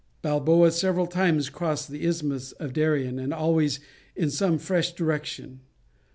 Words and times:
]Balboa 0.23 0.71
several 0.71 1.05
times 1.05 1.51
crossed 1.51 1.91
the 1.91 2.07
Isthmus 2.07 2.53
of 2.53 2.73
Darien, 2.73 3.19
and 3.19 3.31
always 3.31 3.79
in 4.15 4.31
some 4.31 4.57
fresh 4.57 4.93
direction. 4.93 5.59